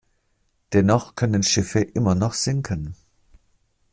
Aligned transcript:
Dennoch 0.73 1.13
können 1.13 1.43
Schiffe 1.43 1.81
immer 1.81 2.15
noch 2.15 2.33
sinken. 2.33 2.95